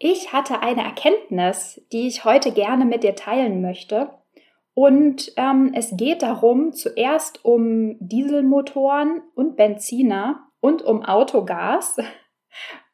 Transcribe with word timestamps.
Ich 0.00 0.32
hatte 0.32 0.62
eine 0.62 0.84
Erkenntnis, 0.84 1.82
die 1.90 2.06
ich 2.06 2.24
heute 2.24 2.52
gerne 2.52 2.84
mit 2.84 3.02
dir 3.02 3.16
teilen 3.16 3.60
möchte. 3.60 4.10
Und 4.72 5.32
ähm, 5.36 5.72
es 5.74 5.96
geht 5.96 6.22
darum, 6.22 6.72
zuerst 6.72 7.44
um 7.44 7.96
Dieselmotoren 7.98 9.22
und 9.34 9.56
Benziner 9.56 10.46
und 10.60 10.82
um 10.82 11.04
Autogas. 11.04 11.96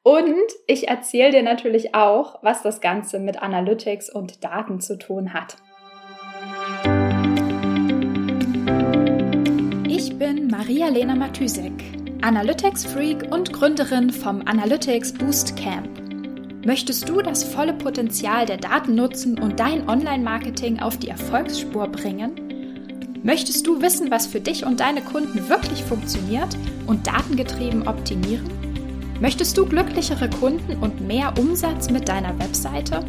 Und 0.07 0.53
ich 0.67 0.89
erzähle 0.89 1.31
dir 1.31 1.43
natürlich 1.43 1.95
auch, 1.95 2.43
was 2.43 2.61
das 2.61 2.83
Ganze 2.83 3.19
mit 3.19 3.41
Analytics 3.41 4.11
und 4.11 4.45
Daten 4.45 4.83
zu 4.83 4.99
tun 4.99 5.33
hat. 5.33 5.57
Ich 9.89 10.19
bin 10.19 10.49
Maria-Lena 10.49 11.15
Matysek, 11.15 11.73
Analytics-Freak 12.21 13.33
und 13.33 13.55
Gründerin 13.55 14.11
vom 14.11 14.43
Analytics 14.47 15.15
Boost 15.15 15.57
Camp. 15.57 16.04
Möchtest 16.67 17.11
du 17.11 17.21
das 17.21 17.45
volle 17.45 17.75
Potenzial 17.75 18.47
der 18.47 18.57
Daten 18.57 18.95
nutzen 18.95 19.39
und 19.39 19.61
dein 19.61 19.87
Online-Marketing 19.87 20.81
auf 20.81 20.97
die 20.97 21.09
Erfolgsspur 21.09 21.89
bringen? 21.89 23.21
Möchtest 23.23 23.67
du 23.67 23.83
wissen, 23.83 24.11
was 24.11 24.27
für 24.27 24.41
dich 24.41 24.65
und 24.65 24.81
deine 24.81 25.03
Kunden 25.03 25.51
wirklich 25.51 25.85
funktioniert 25.85 26.57
und 26.87 27.07
datengetrieben 27.07 27.87
optimieren? 27.87 28.49
Möchtest 29.21 29.59
du 29.59 29.67
glücklichere 29.67 30.31
Kunden 30.31 30.79
und 30.83 31.07
mehr 31.07 31.35
Umsatz 31.39 31.91
mit 31.91 32.09
deiner 32.09 32.39
Webseite? 32.39 33.05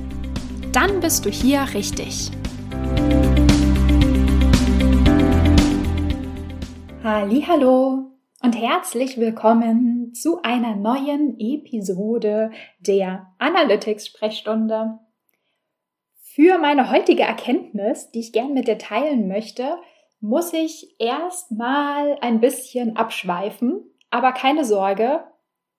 Dann 0.73 0.99
bist 0.99 1.25
du 1.25 1.29
hier 1.29 1.65
richtig. 1.73 2.31
Hallo 7.03 8.11
und 8.41 8.53
herzlich 8.53 9.17
willkommen 9.17 9.94
zu 10.15 10.41
einer 10.41 10.75
neuen 10.75 11.39
Episode 11.39 12.51
der 12.79 13.27
Analytics-Sprechstunde. 13.39 14.99
Für 16.21 16.57
meine 16.57 16.91
heutige 16.91 17.23
Erkenntnis, 17.23 18.11
die 18.11 18.19
ich 18.19 18.33
gern 18.33 18.53
mit 18.53 18.67
dir 18.67 18.77
teilen 18.77 19.27
möchte, 19.27 19.77
muss 20.19 20.53
ich 20.53 20.95
erstmal 20.99 22.17
ein 22.21 22.39
bisschen 22.39 22.97
abschweifen, 22.97 23.83
aber 24.09 24.31
keine 24.31 24.65
Sorge, 24.65 25.23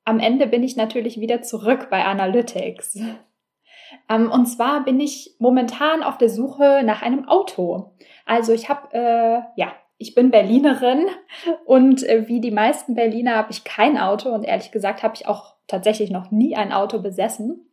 am 0.04 0.20
Ende 0.20 0.46
bin 0.46 0.62
ich 0.62 0.76
natürlich 0.76 1.20
wieder 1.20 1.42
zurück 1.42 1.88
bei 1.90 2.04
Analytics. 2.04 3.00
Ähm, 4.08 4.30
und 4.30 4.46
zwar 4.46 4.84
bin 4.84 5.00
ich 5.00 5.36
momentan 5.38 6.02
auf 6.02 6.18
der 6.18 6.28
Suche 6.28 6.82
nach 6.84 7.02
einem 7.02 7.28
Auto. 7.28 7.92
Also 8.24 8.52
ich 8.52 8.68
habe 8.68 8.88
äh, 8.92 9.40
ja 9.56 9.72
ich 9.98 10.14
bin 10.14 10.30
Berlinerin 10.30 11.06
und 11.64 12.02
äh, 12.02 12.28
wie 12.28 12.40
die 12.40 12.50
meisten 12.50 12.94
Berliner 12.94 13.36
habe 13.36 13.52
ich 13.52 13.64
kein 13.64 13.98
Auto 13.98 14.30
und 14.30 14.44
ehrlich 14.44 14.70
gesagt 14.70 15.02
habe 15.02 15.14
ich 15.14 15.26
auch 15.26 15.54
tatsächlich 15.66 16.10
noch 16.10 16.30
nie 16.30 16.56
ein 16.56 16.72
Auto 16.72 17.00
besessen. 17.00 17.72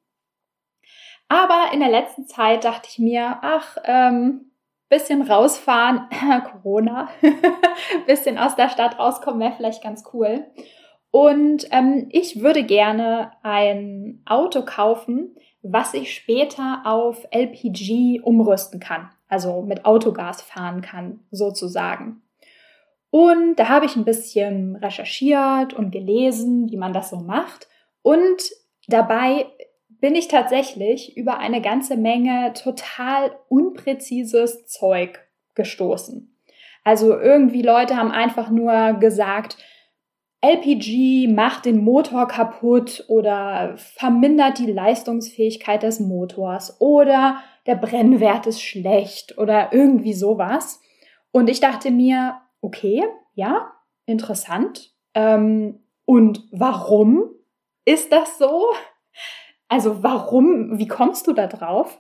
Aber 1.28 1.74
in 1.74 1.80
der 1.80 1.90
letzten 1.90 2.28
Zeit 2.28 2.64
dachte 2.64 2.88
ich 2.90 3.00
mir, 3.00 3.40
ach, 3.42 3.78
ähm, 3.86 4.52
bisschen 4.90 5.22
rausfahren, 5.22 6.08
Corona, 6.52 7.10
bisschen 8.08 8.38
aus 8.38 8.56
der 8.56 8.70
Stadt 8.70 9.00
rauskommen 9.00 9.40
wäre 9.40 9.54
vielleicht 9.58 9.84
ganz 9.84 10.04
cool. 10.14 10.46
Und 11.12 11.68
ähm, 11.72 12.08
ich 12.10 12.42
würde 12.42 12.64
gerne 12.64 13.32
ein 13.44 14.24
Auto 14.26 14.64
kaufen, 14.64 15.36
was 15.62 15.94
ich 15.94 16.14
später 16.14 16.82
auf 16.86 17.26
LPG 17.32 18.22
umrüsten 18.22 18.80
kann 18.80 19.10
also 19.34 19.64
mit 19.64 19.84
Autogas 19.84 20.44
fahren 20.44 20.82
kann, 20.82 21.22
sozusagen. 21.32 22.22
Und 23.10 23.56
da 23.56 23.68
habe 23.68 23.86
ich 23.86 23.96
ein 23.96 24.06
bisschen 24.06 24.76
recherchiert 24.76 25.74
und 25.74 25.92
gelesen, 25.92 26.70
wie 26.70 26.78
man 26.78 26.94
das 26.94 27.10
so 27.10 27.18
macht. 27.18 27.68
Und 28.04 28.44
dabei 28.88 29.48
bin 29.90 30.14
ich 30.16 30.28
tatsächlich 30.28 31.18
über 31.18 31.40
eine 31.40 31.62
ganze 31.62 31.98
Menge 31.98 32.54
total 32.54 33.32
unpräzises 33.50 34.68
Zeug 34.68 35.20
gestoßen. 35.56 36.38
Also 36.84 37.18
irgendwie 37.18 37.62
Leute 37.62 37.96
haben 37.98 38.12
einfach 38.12 38.50
nur 38.50 38.94
gesagt, 39.00 39.58
LPG 40.42 41.28
macht 41.30 41.66
den 41.66 41.84
Motor 41.84 42.28
kaputt 42.28 43.06
oder 43.08 43.76
vermindert 43.78 44.60
die 44.60 44.72
Leistungsfähigkeit 44.72 45.82
des 45.82 46.02
Motors 46.02 46.82
oder 46.82 47.38
der 47.66 47.76
Brennwert 47.76 48.48
ist 48.48 48.62
schlecht 48.62 49.38
oder 49.38 49.74
irgendwie 49.74 50.14
sowas. 50.14 50.82
Und 51.32 51.50
ich 51.50 51.60
dachte 51.60 51.92
mir, 51.92 52.42
okay, 52.62 53.04
ja, 53.34 53.72
interessant. 54.06 54.94
Ähm, 55.14 55.80
und 56.06 56.48
warum 56.52 57.30
ist 57.86 58.12
das 58.12 58.38
so? 58.38 58.66
Also 59.68 60.04
warum, 60.04 60.78
wie 60.78 60.88
kommst 60.88 61.28
du 61.28 61.34
da 61.34 61.48
drauf? 61.48 61.98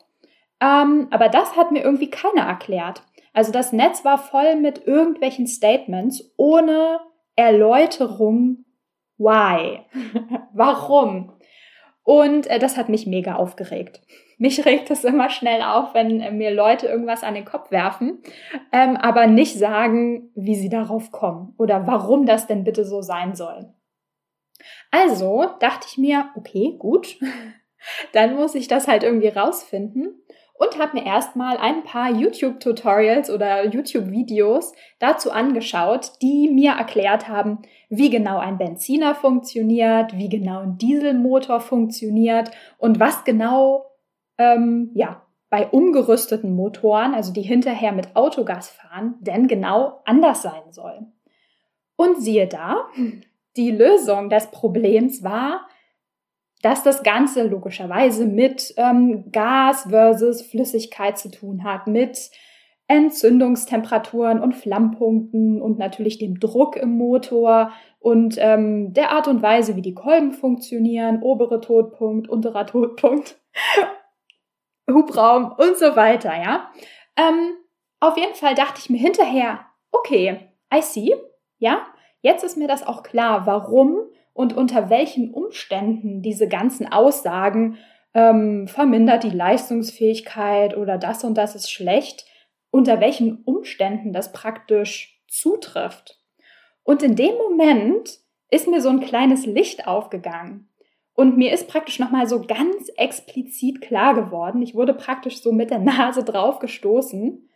Ähm, 0.62 1.08
aber 1.12 1.30
das 1.30 1.56
hat 1.56 1.72
mir 1.72 1.84
irgendwie 1.84 2.10
keiner 2.10 2.44
erklärt. 2.44 3.04
Also 3.34 3.52
das 3.52 3.74
Netz 3.74 4.06
war 4.06 4.18
voll 4.18 4.56
mit 4.56 4.86
irgendwelchen 4.86 5.48
Statements 5.48 6.34
ohne 6.38 7.00
Erläuterung, 7.36 8.66
why, 9.18 9.80
warum. 10.54 11.34
Und 12.04 12.48
äh, 12.48 12.60
das 12.60 12.78
hat 12.78 12.90
mich 12.90 13.08
mega 13.08 13.36
aufgeregt. 13.36 14.02
Mich 14.44 14.66
regt 14.66 14.92
es 14.92 15.06
immer 15.06 15.30
schnell 15.30 15.62
auf, 15.62 15.94
wenn 15.94 16.20
äh, 16.20 16.30
mir 16.30 16.52
Leute 16.52 16.88
irgendwas 16.88 17.24
an 17.24 17.34
den 17.34 17.46
Kopf 17.46 17.72
werfen, 17.72 18.22
ähm, 18.74 18.98
aber 18.98 19.26
nicht 19.26 19.58
sagen, 19.58 20.32
wie 20.36 20.56
sie 20.56 20.68
darauf 20.68 21.14
kommen 21.14 21.56
oder 21.58 21.88
warum 21.88 22.26
das 22.26 22.46
denn 22.46 22.66
bitte 22.66 22.84
so 22.84 23.02
sein 23.02 23.36
soll. 23.36 23.74
Also 24.92 25.46
dachte 25.62 25.88
ich 25.90 25.98
mir, 25.98 26.26
okay, 26.36 26.76
gut, 26.78 27.16
dann 28.12 28.36
muss 28.36 28.54
ich 28.54 28.68
das 28.68 28.90
halt 28.90 29.04
irgendwie 29.04 29.30
rausfinden 29.30 30.22
und 30.56 30.78
habe 30.78 31.00
mir 31.00 31.06
erstmal 31.06 31.56
ein 31.56 31.86
paar 31.86 32.12
YouTube-Tutorials 32.12 33.30
oder 33.30 33.66
YouTube-Videos 33.66 34.74
dazu 35.00 35.32
angeschaut, 35.32 36.22
die 36.22 36.50
mir 36.50 36.72
erklärt 36.74 37.30
haben, 37.30 37.60
wie 37.88 38.10
genau 38.10 38.40
ein 38.40 38.58
Benziner 38.58 39.16
funktioniert, 39.16 40.18
wie 40.18 40.28
genau 40.28 40.64
ein 40.64 40.78
Dieselmotor 40.78 41.62
funktioniert 41.62 42.52
und 42.78 43.00
was 43.00 43.24
genau 43.24 43.86
ähm, 44.38 44.92
ja 44.94 45.24
bei 45.50 45.68
umgerüsteten 45.68 46.56
Motoren, 46.56 47.14
also 47.14 47.32
die 47.32 47.44
hinterher 47.44 47.92
mit 47.92 48.16
Autogas 48.16 48.70
fahren, 48.70 49.16
denn 49.20 49.48
genau 49.48 50.02
anders 50.04 50.42
sein 50.42 50.64
soll. 50.72 51.06
Und 51.96 52.20
siehe 52.22 52.48
da, 52.48 52.88
die 53.56 53.70
Lösung 53.70 54.30
des 54.30 54.48
Problems 54.48 55.24
war, 55.24 55.68
dass 56.64 56.82
das 56.82 57.04
Ganze 57.04 57.46
logischerweise 57.46 58.26
mit 58.26 58.74
ähm, 58.78 59.32
Gas 59.32 59.86
versus 59.90 60.42
Flüssigkeit 60.42 61.20
zu 61.20 61.30
tun 61.30 61.64
hat, 61.64 61.86
mit 61.86 62.32
Entzündungstemperaturen 62.88 64.40
und 64.40 64.56
Flammpunkten 64.56 65.62
und 65.62 65.78
natürlich 65.78 66.18
dem 66.18 66.40
Druck 66.40 66.78
im 66.78 66.98
Motor 66.98 67.72
und 68.00 68.38
ähm, 68.40 68.94
der 68.94 69.12
Art 69.12 69.28
und 69.28 69.42
Weise, 69.42 69.76
wie 69.76 69.82
die 69.82 69.94
Kolben 69.94 70.32
funktionieren, 70.32 71.22
obere 71.22 71.62
Todpunkt, 71.62 72.28
unterer 72.28 72.66
Todpunkt, 72.66 73.40
Hubraum 74.88 75.52
und 75.52 75.78
so 75.78 75.96
weiter, 75.96 76.34
ja. 76.36 76.72
Ähm, 77.16 77.56
auf 78.00 78.18
jeden 78.18 78.36
Fall 78.36 78.56
dachte 78.56 78.80
ich 78.80 78.90
mir 78.90 79.00
hinterher, 79.00 79.66
okay, 79.92 80.50
I 80.74 80.82
see, 80.82 81.16
ja, 81.58 81.86
jetzt 82.22 82.44
ist 82.44 82.58
mir 82.58 82.68
das 82.68 82.86
auch 82.86 83.04
klar, 83.04 83.46
warum 83.46 83.98
und 84.34 84.56
unter 84.56 84.90
welchen 84.90 85.34
Umständen 85.34 86.22
diese 86.22 86.48
ganzen 86.48 86.92
Aussagen 86.92 87.78
ähm, 88.14 88.68
vermindert 88.68 89.24
die 89.24 89.30
Leistungsfähigkeit 89.30 90.76
oder 90.76 90.98
das 90.98 91.24
und 91.24 91.36
das 91.36 91.56
ist 91.56 91.72
schlecht, 91.72 92.26
unter 92.72 93.00
welchen 93.00 93.44
Umständen 93.44 94.14
das 94.14 94.34
praktisch 94.34 95.22
zutrifft. 95.28 96.20
Und 96.84 97.04
in 97.04 97.16
dem 97.16 97.36
Moment 97.36 98.20
ist 98.50 98.68
mir 98.68 98.82
so 98.82 98.90
ein 98.90 99.00
kleines 99.00 99.46
Licht 99.46 99.88
aufgegangen. 99.88 100.70
Und 101.16 101.38
mir 101.38 101.52
ist 101.54 101.68
praktisch 101.68 102.00
nochmal 102.00 102.28
so 102.28 102.42
ganz 102.42 102.90
explizit 102.98 103.82
klar 103.82 104.16
geworden, 104.16 104.62
ich 104.62 104.74
wurde 104.74 104.94
praktisch 104.94 105.42
so 105.42 105.52
mit 105.52 105.70
der 105.70 105.80
Nase 105.80 106.24
drauf 106.24 106.60
gestoßen, 106.60 107.50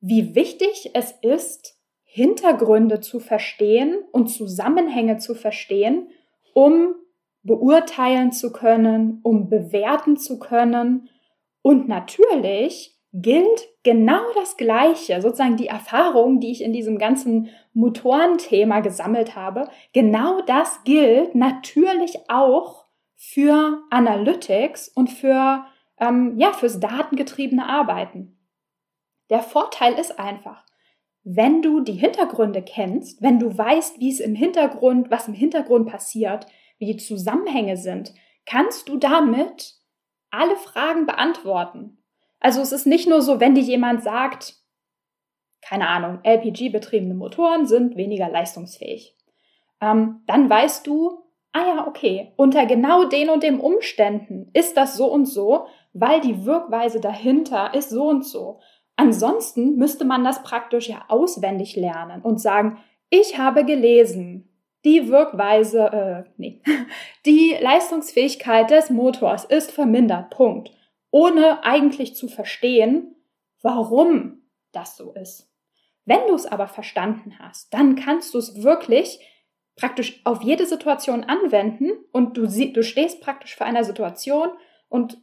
wie 0.00 0.34
wichtig 0.34 0.90
es 0.94 1.12
ist, 1.22 1.76
Hintergründe 2.04 3.00
zu 3.00 3.20
verstehen 3.20 3.96
und 4.10 4.28
Zusammenhänge 4.28 5.18
zu 5.18 5.34
verstehen, 5.36 6.08
um 6.54 6.94
beurteilen 7.42 8.32
zu 8.32 8.52
können, 8.52 9.20
um 9.22 9.48
bewerten 9.48 10.16
zu 10.16 10.40
können. 10.40 11.08
Und 11.62 11.88
natürlich 11.88 12.99
gilt 13.12 13.68
genau 13.82 14.22
das 14.34 14.56
Gleiche, 14.56 15.20
sozusagen 15.20 15.56
die 15.56 15.66
Erfahrung, 15.66 16.40
die 16.40 16.52
ich 16.52 16.62
in 16.62 16.72
diesem 16.72 16.98
ganzen 16.98 17.50
Motorenthema 17.72 18.80
gesammelt 18.80 19.34
habe, 19.34 19.68
genau 19.92 20.42
das 20.42 20.84
gilt 20.84 21.34
natürlich 21.34 22.18
auch 22.28 22.86
für 23.16 23.82
Analytics 23.90 24.88
und 24.88 25.08
für, 25.08 25.64
ähm, 25.98 26.34
ja, 26.38 26.52
fürs 26.52 26.80
datengetriebene 26.80 27.66
Arbeiten. 27.66 28.38
Der 29.28 29.40
Vorteil 29.40 29.94
ist 29.94 30.18
einfach, 30.18 30.64
wenn 31.22 31.62
du 31.62 31.80
die 31.80 31.92
Hintergründe 31.92 32.62
kennst, 32.62 33.20
wenn 33.22 33.38
du 33.38 33.56
weißt, 33.56 34.00
wie 34.00 34.10
es 34.10 34.20
im 34.20 34.34
Hintergrund, 34.34 35.10
was 35.10 35.28
im 35.28 35.34
Hintergrund 35.34 35.88
passiert, 35.88 36.46
wie 36.78 36.86
die 36.86 36.96
Zusammenhänge 36.96 37.76
sind, 37.76 38.14
kannst 38.46 38.88
du 38.88 38.96
damit 38.96 39.74
alle 40.30 40.56
Fragen 40.56 41.06
beantworten. 41.06 41.99
Also 42.40 42.60
es 42.62 42.72
ist 42.72 42.86
nicht 42.86 43.08
nur 43.08 43.22
so, 43.22 43.38
wenn 43.38 43.54
dir 43.54 43.62
jemand 43.62 44.02
sagt, 44.02 44.56
keine 45.62 45.88
Ahnung, 45.88 46.20
LPG-betriebene 46.24 47.14
Motoren 47.14 47.66
sind 47.66 47.96
weniger 47.96 48.28
leistungsfähig. 48.28 49.14
Ähm, 49.80 50.22
dann 50.26 50.48
weißt 50.48 50.86
du, 50.86 51.22
ah 51.52 51.60
ja, 51.60 51.86
okay, 51.86 52.32
unter 52.36 52.66
genau 52.66 53.04
den 53.04 53.28
und 53.28 53.42
dem 53.42 53.60
Umständen 53.60 54.50
ist 54.52 54.76
das 54.76 54.96
so 54.96 55.06
und 55.06 55.26
so, 55.26 55.66
weil 55.92 56.20
die 56.20 56.44
Wirkweise 56.44 57.00
dahinter 57.00 57.74
ist 57.74 57.90
so 57.90 58.08
und 58.08 58.24
so. 58.24 58.60
Ansonsten 58.96 59.76
müsste 59.76 60.04
man 60.04 60.24
das 60.24 60.42
praktisch 60.42 60.88
ja 60.88 61.04
auswendig 61.08 61.76
lernen 61.76 62.22
und 62.22 62.40
sagen, 62.40 62.78
ich 63.10 63.38
habe 63.38 63.64
gelesen, 63.64 64.48
die 64.84 65.08
Wirkweise, 65.08 66.24
äh, 66.26 66.30
nee, 66.36 66.62
die 67.26 67.56
Leistungsfähigkeit 67.60 68.70
des 68.70 68.90
Motors 68.90 69.44
ist 69.44 69.72
vermindert, 69.72 70.30
Punkt. 70.30 70.70
Ohne 71.10 71.64
eigentlich 71.64 72.14
zu 72.14 72.28
verstehen, 72.28 73.16
warum 73.62 74.42
das 74.72 74.96
so 74.96 75.12
ist. 75.12 75.50
Wenn 76.04 76.26
du 76.28 76.34
es 76.34 76.46
aber 76.46 76.68
verstanden 76.68 77.38
hast, 77.38 77.72
dann 77.74 77.96
kannst 77.96 78.34
du 78.34 78.38
es 78.38 78.62
wirklich 78.62 79.20
praktisch 79.76 80.20
auf 80.24 80.42
jede 80.42 80.66
Situation 80.66 81.24
anwenden 81.24 81.90
und 82.12 82.36
du, 82.36 82.46
du 82.46 82.82
stehst 82.82 83.20
praktisch 83.20 83.56
vor 83.56 83.66
einer 83.66 83.84
Situation 83.84 84.50
und 84.88 85.18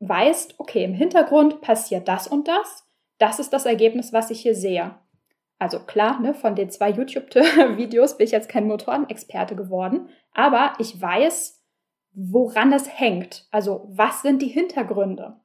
weißt, 0.00 0.54
okay, 0.58 0.84
im 0.84 0.94
Hintergrund 0.94 1.60
passiert 1.60 2.08
das 2.08 2.28
und 2.28 2.48
das. 2.48 2.84
Das 3.18 3.40
ist 3.40 3.52
das 3.52 3.66
Ergebnis, 3.66 4.12
was 4.12 4.30
ich 4.30 4.40
hier 4.40 4.54
sehe. 4.54 4.94
Also 5.58 5.80
klar, 5.80 6.20
ne, 6.20 6.34
von 6.34 6.54
den 6.54 6.70
zwei 6.70 6.90
YouTube-Videos 6.90 8.16
bin 8.18 8.26
ich 8.26 8.30
jetzt 8.32 8.48
kein 8.48 8.68
Motorenexperte 8.68 9.56
geworden, 9.56 10.08
aber 10.32 10.74
ich 10.78 11.00
weiß, 11.00 11.57
woran 12.18 12.72
es 12.72 12.88
hängt. 12.98 13.46
Also 13.52 13.86
was 13.90 14.22
sind 14.22 14.42
die 14.42 14.48
Hintergründe? 14.48 15.36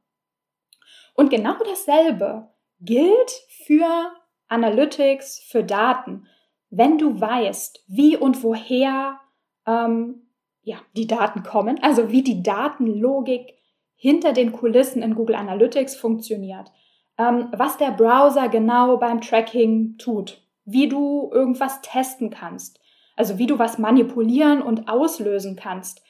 Und 1.14 1.30
genau 1.30 1.54
dasselbe 1.70 2.50
gilt 2.80 3.32
für 3.66 4.12
Analytics, 4.48 5.46
für 5.48 5.64
Daten. 5.64 6.26
Wenn 6.72 6.98
du 6.98 7.22
weißt, 7.22 7.84
wie 7.88 8.18
und 8.18 8.42
woher 8.44 9.20
ähm, 9.68 10.28
ja, 10.64 10.78
die 10.96 11.06
Daten 11.06 11.44
kommen, 11.44 11.82
also 11.84 12.10
wie 12.10 12.24
die 12.24 12.42
Datenlogik 12.42 13.54
hinter 13.96 14.34
den 14.34 14.52
Kulissen 14.52 15.04
in 15.04 15.14
Google 15.14 15.36
Analytics 15.36 15.96
funktioniert, 15.96 16.72
ähm, 17.20 17.50
was 17.56 17.78
der 17.78 17.92
Browser 17.92 18.50
genau 18.50 18.98
beim 18.98 19.22
Tracking 19.22 19.98
tut, 20.00 20.42
wie 20.66 20.90
du 20.90 21.30
irgendwas 21.32 21.82
testen 21.82 22.32
kannst, 22.32 22.80
also 23.16 23.38
wie 23.38 23.46
du 23.46 23.60
was 23.60 23.78
manipulieren 23.78 24.64
und 24.64 24.90
auslösen 24.90 25.56
kannst, 25.56 26.02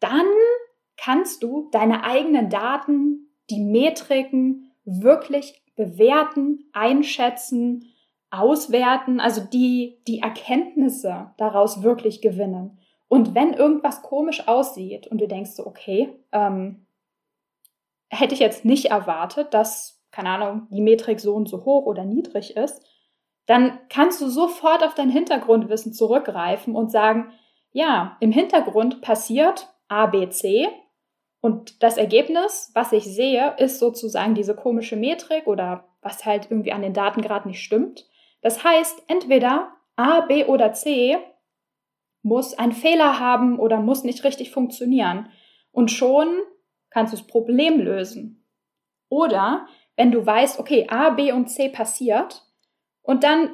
dann 0.00 0.26
kannst 0.96 1.42
du 1.42 1.68
deine 1.72 2.04
eigenen 2.04 2.50
Daten, 2.50 3.28
die 3.50 3.60
Metriken 3.60 4.72
wirklich 4.84 5.62
bewerten, 5.76 6.68
einschätzen, 6.72 7.86
auswerten, 8.30 9.20
also 9.20 9.42
die, 9.42 10.00
die 10.06 10.20
Erkenntnisse 10.20 11.32
daraus 11.36 11.82
wirklich 11.82 12.20
gewinnen. 12.20 12.78
Und 13.08 13.34
wenn 13.34 13.52
irgendwas 13.52 14.02
komisch 14.02 14.48
aussieht 14.48 15.06
und 15.06 15.20
du 15.20 15.28
denkst 15.28 15.52
so, 15.52 15.66
okay, 15.66 16.18
ähm, 16.32 16.86
hätte 18.08 18.34
ich 18.34 18.40
jetzt 18.40 18.64
nicht 18.64 18.86
erwartet, 18.86 19.54
dass 19.54 19.94
keine 20.14 20.30
Ahnung, 20.30 20.68
die 20.70 20.80
Metrik 20.80 21.18
so 21.18 21.34
und 21.34 21.48
so 21.48 21.64
hoch 21.64 21.86
oder 21.86 22.04
niedrig 22.04 22.56
ist, 22.56 22.86
dann 23.46 23.78
kannst 23.88 24.20
du 24.20 24.28
sofort 24.28 24.84
auf 24.84 24.94
dein 24.94 25.10
Hintergrundwissen 25.10 25.92
zurückgreifen 25.92 26.76
und 26.76 26.90
sagen, 26.90 27.32
ja, 27.72 28.16
im 28.20 28.30
Hintergrund 28.30 29.02
passiert 29.02 29.73
A, 29.88 30.06
B, 30.06 30.28
C 30.28 30.68
und 31.40 31.82
das 31.82 31.98
Ergebnis, 31.98 32.70
was 32.74 32.92
ich 32.92 33.04
sehe, 33.04 33.54
ist 33.58 33.78
sozusagen 33.78 34.34
diese 34.34 34.54
komische 34.54 34.96
Metrik 34.96 35.46
oder 35.46 35.84
was 36.00 36.24
halt 36.24 36.50
irgendwie 36.50 36.72
an 36.72 36.80
den 36.80 36.94
Daten 36.94 37.20
gerade 37.20 37.48
nicht 37.48 37.62
stimmt. 37.62 38.08
Das 38.40 38.64
heißt, 38.64 39.02
entweder 39.08 39.72
A, 39.96 40.22
B 40.22 40.44
oder 40.46 40.72
C 40.72 41.18
muss 42.22 42.54
einen 42.54 42.72
Fehler 42.72 43.20
haben 43.20 43.58
oder 43.58 43.80
muss 43.80 44.04
nicht 44.04 44.24
richtig 44.24 44.52
funktionieren. 44.52 45.28
Und 45.70 45.90
schon 45.90 46.28
kannst 46.88 47.12
du 47.12 47.18
das 47.18 47.26
Problem 47.26 47.78
lösen. 47.78 48.48
Oder 49.10 49.66
wenn 49.96 50.10
du 50.10 50.24
weißt, 50.24 50.58
okay, 50.58 50.86
A, 50.88 51.10
B 51.10 51.30
und 51.30 51.48
C 51.48 51.68
passiert 51.68 52.42
und 53.02 53.22
dann, 53.22 53.50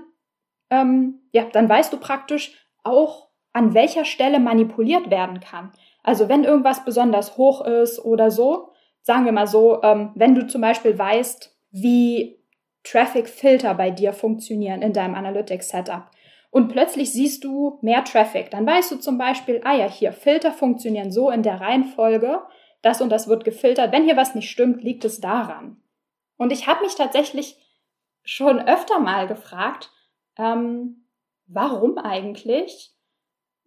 ähm, 0.70 1.22
ja, 1.32 1.44
dann 1.50 1.68
weißt 1.68 1.92
du 1.92 1.96
praktisch 1.96 2.56
auch, 2.84 3.30
an 3.52 3.74
welcher 3.74 4.04
Stelle 4.04 4.38
manipuliert 4.38 5.10
werden 5.10 5.40
kann. 5.40 5.72
Also 6.02 6.28
wenn 6.28 6.44
irgendwas 6.44 6.84
besonders 6.84 7.36
hoch 7.36 7.64
ist 7.64 8.04
oder 8.04 8.30
so, 8.30 8.70
sagen 9.02 9.24
wir 9.24 9.32
mal 9.32 9.46
so, 9.46 9.82
ähm, 9.82 10.12
wenn 10.14 10.34
du 10.34 10.46
zum 10.46 10.60
Beispiel 10.60 10.98
weißt, 10.98 11.56
wie 11.70 12.38
Traffic-Filter 12.84 13.74
bei 13.74 13.90
dir 13.90 14.12
funktionieren 14.12 14.82
in 14.82 14.92
deinem 14.92 15.14
Analytics-Setup 15.14 16.10
und 16.50 16.68
plötzlich 16.68 17.12
siehst 17.12 17.44
du 17.44 17.78
mehr 17.82 18.04
Traffic, 18.04 18.50
dann 18.50 18.66
weißt 18.66 18.90
du 18.90 18.96
zum 18.96 19.18
Beispiel, 19.18 19.60
ah 19.64 19.76
ja, 19.76 19.88
hier, 19.88 20.12
Filter 20.12 20.52
funktionieren 20.52 21.12
so 21.12 21.30
in 21.30 21.42
der 21.42 21.60
Reihenfolge, 21.60 22.42
das 22.82 23.00
und 23.00 23.10
das 23.10 23.28
wird 23.28 23.44
gefiltert. 23.44 23.92
Wenn 23.92 24.04
hier 24.04 24.16
was 24.16 24.34
nicht 24.34 24.50
stimmt, 24.50 24.82
liegt 24.82 25.04
es 25.04 25.20
daran. 25.20 25.82
Und 26.38 26.52
ich 26.52 26.66
habe 26.66 26.82
mich 26.82 26.94
tatsächlich 26.94 27.58
schon 28.24 28.58
öfter 28.58 28.98
mal 28.98 29.26
gefragt, 29.26 29.90
ähm, 30.38 31.06
warum 31.46 31.98
eigentlich 31.98 32.94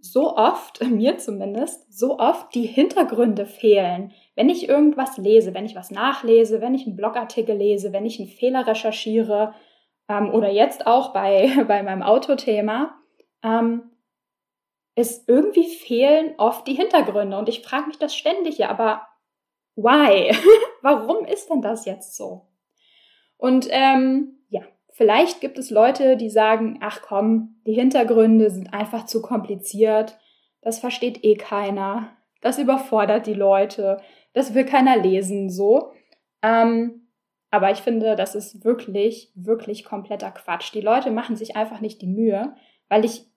so 0.04 0.36
oft, 0.36 0.84
mir 0.90 1.18
zumindest, 1.18 1.92
so 1.92 2.20
oft 2.20 2.54
die 2.54 2.66
Hintergründe 2.66 3.46
fehlen. 3.46 4.14
Wenn 4.36 4.50
ich 4.50 4.68
irgendwas 4.68 5.18
lese, 5.18 5.54
wenn 5.54 5.66
ich 5.66 5.76
was 5.76 5.92
nachlese, 5.92 6.62
wenn 6.62 6.76
ich 6.76 6.86
einen 6.86 6.96
Blogartikel 6.96 7.56
lese, 7.56 7.94
wenn 7.94 8.06
ich 8.06 8.20
einen 8.20 8.30
Fehler 8.30 8.68
recherchiere 8.68 9.54
ähm, 10.10 10.30
oder 10.32 10.50
jetzt 10.50 10.86
auch 10.86 11.14
bei, 11.14 11.64
bei 11.68 11.82
meinem 11.84 12.04
Autothema, 12.04 12.96
ähm, 13.44 13.92
es 14.96 15.28
irgendwie 15.28 15.68
fehlen 15.68 16.36
oft 16.38 16.68
die 16.68 16.76
Hintergründe. 16.76 17.38
Und 17.38 17.50
ich 17.50 17.62
frage 17.62 17.88
mich 17.88 17.98
das 17.98 18.16
ständig, 18.16 18.60
ja, 18.60 18.70
aber 18.70 19.08
why? 19.76 20.36
Warum 20.82 21.26
ist 21.26 21.50
denn 21.50 21.62
das 21.62 21.86
jetzt 21.86 22.16
so? 22.16 22.48
Und 23.38 23.68
ähm, 23.72 24.43
vielleicht 24.94 25.42
gibt 25.42 25.58
es 25.60 25.70
Leute, 25.70 26.16
die 26.16 26.30
sagen, 26.30 26.80
ach 26.82 27.02
komm, 27.02 27.56
die 27.68 27.74
Hintergründe 27.74 28.50
sind 28.50 28.74
einfach 28.74 29.06
zu 29.06 29.22
kompliziert, 29.22 30.18
das 30.62 30.80
versteht 30.80 31.24
eh 31.24 31.36
keiner, 31.36 32.10
das 32.42 32.60
überfordert 32.60 33.28
die 33.28 33.34
Leute, 33.34 33.98
das 34.34 34.54
will 34.54 34.66
keiner 34.66 34.98
lesen, 34.98 35.50
so. 35.50 35.92
Ähm, 36.42 37.08
aber 37.52 37.72
ich 37.72 37.80
finde, 37.80 38.16
das 38.16 38.34
ist 38.34 38.64
wirklich, 38.64 39.32
wirklich 39.36 39.84
kompletter 39.84 40.32
Quatsch. 40.32 40.74
Die 40.74 40.82
Leute 40.82 41.12
machen 41.12 41.36
sich 41.36 41.56
einfach 41.56 41.82
nicht 41.82 42.02
die 42.02 42.08
Mühe, 42.08 42.56
weil 42.90 43.06
ich 43.06 43.28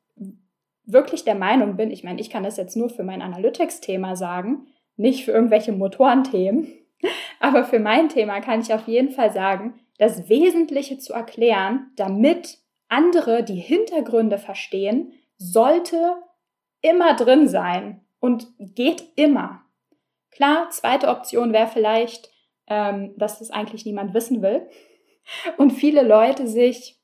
wirklich 0.86 1.24
der 1.24 1.34
Meinung 1.34 1.76
bin, 1.76 1.90
ich 1.90 2.04
meine, 2.04 2.20
ich 2.20 2.30
kann 2.30 2.44
das 2.44 2.56
jetzt 2.56 2.76
nur 2.76 2.88
für 2.88 3.02
mein 3.02 3.20
Analytics-Thema 3.20 4.16
sagen, 4.16 4.68
nicht 4.96 5.24
für 5.24 5.32
irgendwelche 5.32 5.72
Motorenthemen, 5.72 6.68
aber 7.40 7.64
für 7.64 7.78
mein 7.78 8.08
Thema 8.08 8.40
kann 8.40 8.60
ich 8.60 8.72
auf 8.72 8.86
jeden 8.86 9.10
Fall 9.10 9.32
sagen, 9.32 9.80
das 9.98 10.28
Wesentliche 10.28 10.98
zu 10.98 11.12
erklären, 11.12 11.90
damit 11.96 12.58
andere 12.88 13.42
die 13.42 13.60
Hintergründe 13.60 14.38
verstehen, 14.38 15.12
sollte 15.38 16.16
immer 16.82 17.14
drin 17.14 17.48
sein 17.48 18.04
und 18.20 18.48
geht 18.58 19.04
immer. 19.16 19.62
Klar, 20.30 20.68
zweite 20.70 21.08
Option 21.08 21.52
wäre 21.52 21.66
vielleicht, 21.66 22.30
ähm, 22.66 23.14
dass 23.16 23.38
das 23.38 23.50
eigentlich 23.50 23.86
niemand 23.86 24.14
wissen 24.14 24.42
will 24.42 24.68
und 25.56 25.70
viele 25.70 26.02
Leute 26.02 26.46
sich 26.46 27.00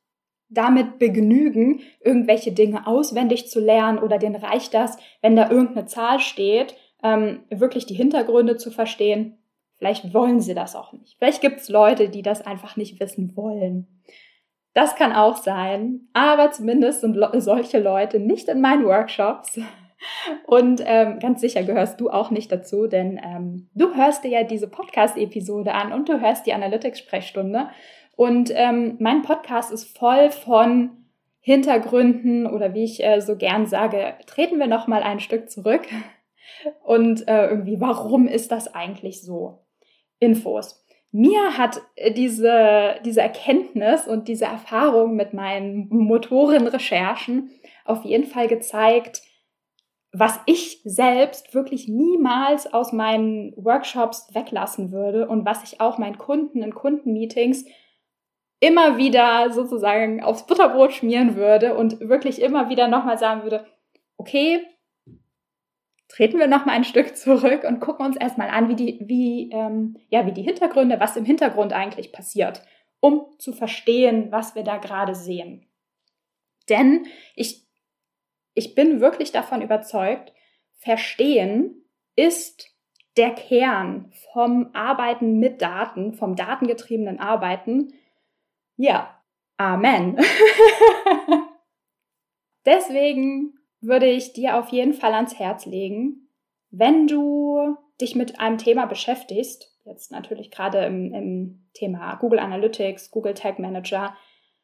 damit 0.49 0.99
begnügen, 0.99 1.81
irgendwelche 2.01 2.53
Dinge 2.53 2.87
auswendig 2.87 3.49
zu 3.49 3.59
lernen 3.59 3.99
oder 3.99 4.19
denen 4.19 4.37
reicht 4.37 4.75
das, 4.75 4.99
wenn 5.23 5.35
da 5.35 5.51
irgendeine 5.51 5.87
Zahl 5.87 6.21
steht, 6.21 6.77
ähm, 7.03 7.45
wirklich 7.49 7.87
die 7.87 7.95
Hintergründe 7.95 8.59
zu 8.59 8.71
verstehen. 8.71 9.42
Vielleicht 9.83 10.15
wollen 10.15 10.41
sie 10.41 10.55
das 10.55 10.77
auch 10.77 10.93
nicht. 10.93 11.17
Vielleicht 11.19 11.41
gibt 11.41 11.59
es 11.59 11.69
Leute, 11.69 12.09
die 12.09 12.23
das 12.23 12.41
einfach 12.41 12.77
nicht 12.77 13.01
wissen 13.01 13.37
wollen. 13.37 13.89
Das 14.75 14.95
kann 14.95 15.13
auch 15.13 15.39
sein, 15.39 16.03
aber 16.13 16.53
zumindest 16.53 17.01
sind 17.01 17.19
solche 17.39 17.81
Leute 17.81 18.21
nicht 18.21 18.47
in 18.47 18.61
meinen 18.61 18.85
Workshops. 18.85 19.59
Und 20.47 20.85
ähm, 20.87 21.19
ganz 21.19 21.41
sicher 21.41 21.65
gehörst 21.65 22.01
du 22.01 22.11
auch 22.11 22.31
nicht 22.31 22.53
dazu, 22.53 22.87
denn 22.87 23.21
ähm, 23.25 23.71
du 23.75 23.93
hörst 23.97 24.23
dir 24.23 24.31
ja 24.31 24.43
diese 24.45 24.69
Podcast-Episode 24.69 25.75
an 25.75 25.93
und 25.93 26.09
du 26.09 26.21
hörst 26.21 26.47
die 26.47 26.53
Analytics-Sprechstunde. 26.53 27.69
Und 28.15 28.53
ähm, 28.55 28.99
mein 29.01 29.23
Podcast 29.23 29.73
ist 29.73 29.99
voll 29.99 30.31
von 30.31 30.91
Hintergründen 31.41 32.47
oder 32.47 32.73
wie 32.73 32.85
ich 32.85 33.03
äh, 33.03 33.21
so 33.21 33.35
gern 33.35 33.67
sage, 33.67 34.15
treten 34.27 34.61
wir 34.61 34.69
noch 34.69 34.87
mal 34.87 35.03
ein 35.03 35.19
Stück 35.19 35.51
zurück 35.51 35.89
und 36.85 37.27
äh, 37.27 37.49
irgendwie, 37.49 37.81
warum 37.81 38.29
ist 38.29 38.53
das 38.53 38.73
eigentlich 38.73 39.23
so? 39.23 39.62
Infos. 40.23 40.83
Mir 41.11 41.59
hat 41.59 41.83
äh, 41.97 42.13
diese, 42.13 42.95
diese 43.05 43.21
Erkenntnis 43.21 44.07
und 44.07 44.29
diese 44.29 44.47
Erfahrung 44.47 45.15
mit 45.15 45.35
meinen 45.35 45.89
Motorenrecherchen 45.91 47.51
auf 47.85 48.05
jeden 48.05 48.27
Fall 48.27 48.49
gezeigt, 48.49 49.23
was 50.13 50.39
ich 50.47 50.81
selbst 50.85 51.55
wirklich 51.55 51.89
niemals 51.89 52.73
aus 52.73 52.93
meinen 52.93 53.53
Workshops 53.57 54.29
weglassen 54.33 54.93
würde 54.93 55.27
und 55.27 55.45
was 55.45 55.65
ich 55.65 55.81
auch 55.81 55.99
meinen 55.99 56.19
Kunden 56.19 56.63
in 56.63 56.75
Kundenmeetings 56.75 57.65
immer 58.61 58.97
wieder 58.97 59.51
sozusagen 59.51 60.23
aufs 60.23 60.47
Butterbrot 60.47 60.93
schmieren 60.93 61.35
würde 61.35 61.75
und 61.75 61.99
wirklich 62.01 62.41
immer 62.41 62.69
wieder 62.69 62.89
nochmal 62.89 63.19
sagen 63.19 63.43
würde, 63.43 63.67
okay, 64.19 64.61
treten 66.15 66.39
wir 66.39 66.47
nochmal 66.47 66.77
ein 66.77 66.85
Stück 66.85 67.17
zurück 67.17 67.65
und 67.65 67.81
gucken 67.81 68.07
uns 68.07 68.17
erstmal 68.17 68.51
an, 68.51 68.69
wie 68.69 68.77
die, 68.77 69.01
wie, 69.03 69.51
ähm, 69.51 69.97
ja, 70.09 70.27
wie 70.27 70.33
die 70.33 70.43
Hintergründe, 70.43 71.01
was 71.01 71.17
im 71.17 71.25
Hintergrund 71.25 71.73
eigentlich 71.73 72.13
passiert, 72.13 72.63
um 73.01 73.27
zu 73.39 73.53
verstehen, 73.53 74.31
was 74.31 74.55
wir 74.55 74.63
da 74.63 74.77
gerade 74.77 75.15
sehen. 75.15 75.67
Denn 76.69 77.07
ich 77.35 77.67
ich 78.55 78.75
bin 78.75 79.01
wirklich 79.01 79.33
davon 79.33 79.63
überzeugt, 79.63 80.33
Verstehen 80.77 81.85
ist 82.17 82.69
der 83.17 83.31
Kern 83.31 84.13
vom 84.33 84.71
Arbeiten 84.75 85.39
mit 85.39 85.63
Daten, 85.63 86.13
vom 86.13 86.35
datengetriebenen 86.35 87.21
Arbeiten. 87.21 87.95
Ja, 88.77 89.23
Amen. 89.59 90.19
Deswegen 92.67 93.59
würde 93.83 94.07
ich 94.07 94.33
dir 94.33 94.57
auf 94.59 94.69
jeden 94.69 94.95
Fall 94.95 95.13
ans 95.15 95.39
Herz 95.39 95.67
legen, 95.67 96.29
wenn 96.71 97.07
du 97.07 97.77
dich 98.01 98.15
mit 98.15 98.41
einem 98.41 98.59
Thema 98.59 98.87
beschäftigst, 98.87 99.77
jetzt 99.85 100.11
natürlich 100.11 100.51
gerade 100.51 100.79
im, 100.87 101.13
im 101.13 101.69
Thema 101.75 102.15
Google 102.17 102.39
Analytics, 102.39 103.11
Google 103.11 103.35
Tag 103.35 103.59
Manager, 103.59 104.17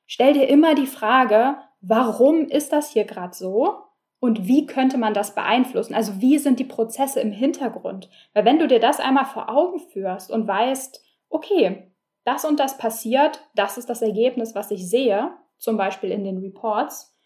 stell 0.06 0.32
dir 0.32 0.48
immer 0.48 0.74
die 0.74 0.86
Frage, 0.86 1.56
warum 1.80 2.46
ist 2.46 2.72
das 2.72 2.92
hier 2.92 3.04
gerade 3.04 3.34
so? 3.34 3.76
Und 4.20 4.48
wie 4.48 4.66
könnte 4.66 4.98
man 4.98 5.14
das 5.14 5.34
beeinflussen? 5.34 5.94
Also 5.94 6.20
wie 6.20 6.38
sind 6.38 6.58
die 6.58 6.64
Prozesse 6.64 7.20
im 7.20 7.30
Hintergrund? 7.30 8.08
Weil 8.34 8.44
wenn 8.44 8.58
du 8.58 8.66
dir 8.66 8.80
das 8.80 8.98
einmal 8.98 9.26
vor 9.26 9.48
Augen 9.48 9.78
führst 9.78 10.30
und 10.30 10.48
weißt, 10.48 11.04
okay, 11.28 11.92
das 12.24 12.44
und 12.44 12.58
das 12.58 12.78
passiert, 12.78 13.48
das 13.54 13.78
ist 13.78 13.88
das 13.88 14.02
Ergebnis, 14.02 14.54
was 14.54 14.70
ich 14.70 14.88
sehe, 14.88 15.30
zum 15.58 15.76
Beispiel 15.76 16.10
in 16.10 16.24
den 16.24 16.38
Reports, 16.38 17.16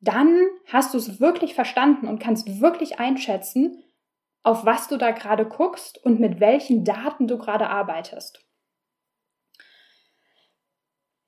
dann 0.00 0.46
hast 0.66 0.94
du 0.94 0.98
es 0.98 1.20
wirklich 1.20 1.54
verstanden 1.54 2.06
und 2.06 2.20
kannst 2.20 2.60
wirklich 2.60 3.00
einschätzen, 3.00 3.82
auf 4.42 4.64
was 4.64 4.88
du 4.88 4.96
da 4.96 5.10
gerade 5.10 5.44
guckst 5.44 6.02
und 6.04 6.20
mit 6.20 6.40
welchen 6.40 6.84
Daten 6.84 7.26
du 7.26 7.38
gerade 7.38 7.68
arbeitest. 7.68 8.44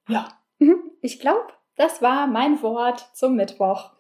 Ja, 0.09 0.29
mhm. 0.59 0.81
ich 1.03 1.21
glaube, 1.21 1.53
das 1.77 2.03
war 2.03 2.27
mein 2.27 2.63
Wort 2.63 3.11
zum 3.15 3.37
Mittwoch. 3.37 3.93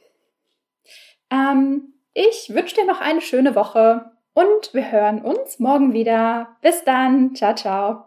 Ähm, 1.30 1.94
ich 2.14 2.50
wünsche 2.50 2.76
dir 2.76 2.86
noch 2.86 3.00
eine 3.00 3.20
schöne 3.20 3.54
Woche 3.54 4.10
und 4.34 4.74
wir 4.74 4.90
hören 4.90 5.22
uns 5.22 5.58
morgen 5.58 5.92
wieder. 5.92 6.56
Bis 6.62 6.84
dann. 6.84 7.34
Ciao, 7.34 7.54
ciao. 7.54 8.04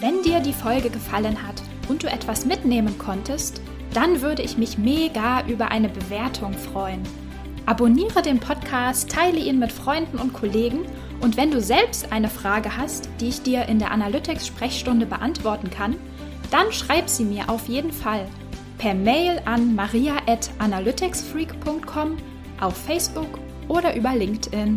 Wenn 0.00 0.22
dir 0.22 0.40
die 0.40 0.52
Folge 0.52 0.90
gefallen 0.90 1.46
hat 1.46 1.62
und 1.88 2.02
du 2.02 2.08
etwas 2.08 2.44
mitnehmen 2.44 2.98
konntest, 2.98 3.60
dann 3.94 4.20
würde 4.22 4.42
ich 4.42 4.58
mich 4.58 4.78
mega 4.78 5.46
über 5.46 5.70
eine 5.70 5.88
Bewertung 5.88 6.54
freuen. 6.54 7.02
Abonniere 7.66 8.22
den 8.22 8.40
Podcast, 8.40 9.10
teile 9.10 9.38
ihn 9.38 9.58
mit 9.58 9.70
Freunden 9.70 10.16
und 10.18 10.32
Kollegen 10.32 10.80
und 11.20 11.36
wenn 11.36 11.52
du 11.52 11.60
selbst 11.60 12.10
eine 12.10 12.28
Frage 12.28 12.76
hast, 12.76 13.08
die 13.20 13.28
ich 13.28 13.42
dir 13.42 13.68
in 13.68 13.78
der 13.78 13.92
Analytics-Sprechstunde 13.92 15.06
beantworten 15.06 15.70
kann, 15.70 15.94
dann 16.50 16.72
schreib 16.72 17.08
sie 17.08 17.22
mir 17.24 17.48
auf 17.48 17.68
jeden 17.68 17.92
Fall 17.92 18.26
per 18.78 18.94
Mail 18.94 19.40
an 19.44 19.76
maria@analyticsfreak.com, 19.76 22.16
auf 22.60 22.76
Facebook 22.76 23.38
oder 23.68 23.94
über 23.94 24.16
LinkedIn. 24.16 24.76